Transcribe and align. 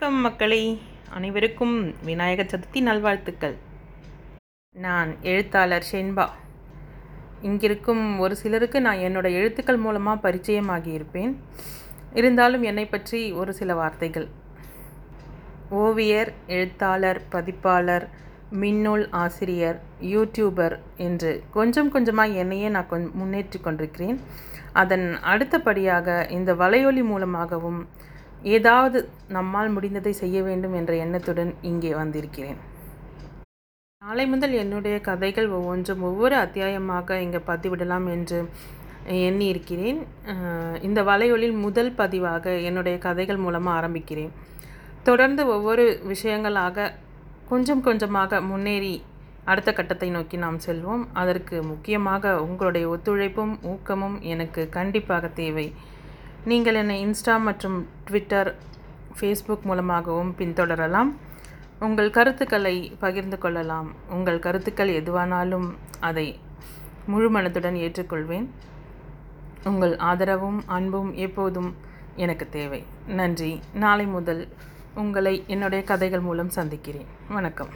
வணக்கம் 0.00 0.24
மக்களே. 0.24 0.78
அனைவருக்கும் 1.16 1.72
விநாயகர் 2.08 2.50
சதுர்த்தி 2.50 2.80
நல்வாழ்த்துக்கள். 2.88 3.54
நான் 4.84 5.10
எழுத்தாளர் 5.22 5.86
ஷென்பா. 5.92 6.26
இங்கிருக்கும் 7.42 8.04
ஒரு 8.18 8.36
சிலருக்கு 8.36 8.80
நான் 8.80 9.02
என்னோட 9.06 9.28
எழுத்துக்கள் 9.38 9.80
மூலமாக 9.86 10.22
பரிச்சயமாகி 10.26 10.92
இருப்பேன். 10.98 11.32
இருந்தாலும் 12.12 12.62
என்னை 12.62 12.86
பற்றி 12.86 13.32
ஒரு 13.40 13.54
சில 13.60 13.74
வார்த்தைகள். 13.74 14.28
ஓவியர் 15.82 16.32
எழுத்தாளர் 16.46 17.20
பதிப்பாளர் 17.28 18.06
மின்னூல் 18.60 19.06
ஆசிரியர் 19.22 19.80
யூடியூபர் 20.14 20.76
என்று 21.08 21.32
கொஞ்சம் 21.50 21.90
கொஞ்சமாக 21.96 22.38
என்னையே 22.44 22.68
நான் 22.76 22.92
கொஞ் 22.92 23.10
முன்னேற்றி 23.22 23.60
கொண்டிருக்கிறேன். 23.60 24.20
அதன் 24.72 25.08
அடுத்தபடியாக 25.32 26.26
இந்த 26.38 26.54
வலையொலி 26.62 27.04
மூலமாகவும் 27.12 27.82
ஏதாவது 28.54 28.98
நம்மால் 29.36 29.74
முடிந்ததை 29.76 30.12
செய்ய 30.22 30.38
வேண்டும் 30.42 30.74
என்ற 30.80 30.92
எண்ணத்துடன் 31.04 31.52
இங்கே 31.70 31.92
வந்திருக்கிறேன். 32.00 32.58
நாளை 34.02 34.24
முதல் 34.26 34.54
என்னுடைய 34.62 34.96
கதைகள் 35.08 35.48
ஒவ்வொன்றும் 35.56 36.02
ஒவ்வொரு 36.08 36.36
அத்தியாயமாக 36.44 37.18
இங்கே 37.24 37.40
பதிவிடலாம் 37.50 38.06
என்று 38.14 38.38
எண்ணி 39.26 39.46
இருக்கிறேன் 39.52 39.98
இந்த 40.86 41.02
வலையொலில் 41.10 41.56
முதல் 41.64 41.92
பதிவாக 42.00 42.54
என்னுடைய 42.68 42.96
கதைகள் 43.06 43.42
மூலமாக 43.44 43.76
ஆரம்பிக்கிறேன். 43.80 44.32
தொடர்ந்து 45.08 45.42
ஒவ்வொரு 45.56 45.84
விஷயங்களாக 46.12 46.88
கொஞ்சம் 47.50 47.84
கொஞ்சமாக 47.86 48.40
முன்னேறி 48.50 48.94
அடுத்த 49.44 49.70
கட்டத்தை 49.72 50.08
நோக்கி 50.16 50.36
நாம் 50.44 50.58
செல்வோம். 50.64 51.04
அதற்கு 51.12 51.56
முக்கியமாக 51.72 52.32
உங்களுடைய 52.46 52.86
ஒத்துழைப்பும் 52.94 53.54
ஊக்கமும் 53.72 54.16
எனக்கு 54.32 54.62
கண்டிப்பாக 54.78 55.28
தேவை. 55.40 55.66
நீங்கள் 56.44 56.74
என்னை 56.74 57.06
இன்ஸ்டா 57.06 57.40
மற்றும் 57.40 57.88
ட்விட்டர் 58.04 58.56
ஃபேஸ்புக் 59.20 59.62
மூலமாகவும் 59.62 60.34
பின்தொடரலாம். 60.38 61.12
உங்கள் 61.80 62.10
கருத்துக்களை 62.10 62.96
பகிர்ந்து 62.98 63.38
கொள்ளலாம். 63.38 63.94
உங்கள் 64.08 64.38
கருத்துக்கள் 64.38 65.02
எதுவானாலும் 65.02 65.74
அதை 66.00 66.38
முழு 67.06 67.30
மனதுடன் 67.30 67.74
ஏற்றுக்கொள்வேன். 67.74 68.46
உங்கள் 69.64 69.96
ஆதரவும் 69.96 70.62
அன்பும் 70.66 71.14
எப்போதும் 71.14 71.76
எனக்கு 72.16 72.48
தேவை. 72.48 72.84
நன்றி. 73.06 73.60
நாளை 73.74 74.06
முதல் 74.06 74.48
உங்களை 74.94 75.44
என்னுடைய 75.46 75.84
கதைகள் 75.84 76.20
மூலம் 76.20 76.48
சந்திக்கிறேன். 76.48 77.06
வணக்கம். 77.28 77.68